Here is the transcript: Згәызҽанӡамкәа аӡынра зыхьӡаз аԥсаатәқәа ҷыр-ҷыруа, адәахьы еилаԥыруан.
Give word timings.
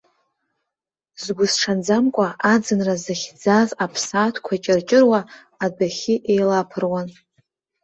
Згәызҽанӡамкәа 1.23 2.27
аӡынра 2.53 2.95
зыхьӡаз 3.03 3.69
аԥсаатәқәа 3.83 4.55
ҷыр-ҷыруа, 4.63 5.19
адәахьы 5.63 6.15
еилаԥыруан. 6.31 7.09